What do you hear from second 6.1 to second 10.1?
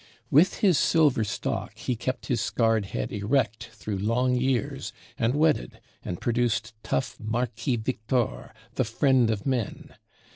produced tough Marquis Victor, the friend of men.